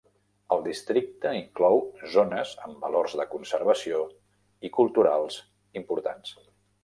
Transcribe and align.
El 0.53 0.61
districte 0.67 1.33
inclou 1.39 1.81
zones 2.13 2.53
amb 2.69 2.81
valors 2.87 3.13
de 3.21 3.27
conservació 3.35 4.01
i 4.69 4.71
culturals 4.79 5.37
importants. 5.83 6.35